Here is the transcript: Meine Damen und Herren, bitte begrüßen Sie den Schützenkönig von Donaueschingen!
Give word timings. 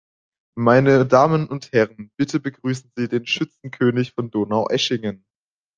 Meine 0.57 1.05
Damen 1.05 1.47
und 1.47 1.73
Herren, 1.73 2.09
bitte 2.17 2.39
begrüßen 2.39 2.91
Sie 2.95 3.07
den 3.07 3.27
Schützenkönig 3.27 4.13
von 4.13 4.31
Donaueschingen! 4.31 5.23